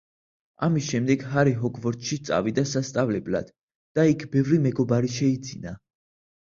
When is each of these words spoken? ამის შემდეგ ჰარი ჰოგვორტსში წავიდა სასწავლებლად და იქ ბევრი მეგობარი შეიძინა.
ამის 0.67 0.87
შემდეგ 0.93 1.25
ჰარი 1.33 1.53
ჰოგვორტსში 1.59 2.19
წავიდა 2.31 2.65
სასწავლებლად 2.73 3.55
და 4.01 4.09
იქ 4.17 4.27
ბევრი 4.35 4.61
მეგობარი 4.69 5.17
შეიძინა. 5.21 5.81